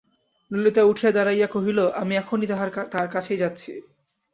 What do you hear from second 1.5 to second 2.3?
কহিল, আমি